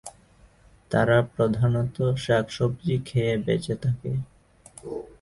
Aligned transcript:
তারা 0.91 1.17
প্রধানত 1.33 1.95
শাক-সব্জি 2.23 2.95
খেয়ে 3.07 3.33
বেচে 3.45 3.75
থাকে। 3.83 4.11